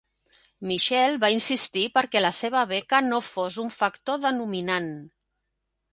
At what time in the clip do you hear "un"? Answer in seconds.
3.67-3.73